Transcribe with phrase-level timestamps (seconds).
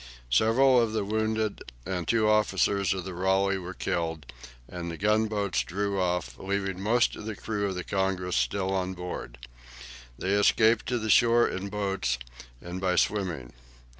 [0.31, 4.25] Several of the wounded and two officers of the "Raleigh" were killed,
[4.67, 8.95] and the gunboats drew off, leaving most of the crew of the "Congress" still on
[8.95, 9.37] board.
[10.17, 12.17] They escaped to the shore in boats
[12.59, 13.53] and by swimming.